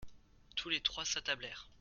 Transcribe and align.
Tous 0.55 0.69
les 0.69 0.81
trois 0.81 1.05
s'attablèrent. 1.05 1.69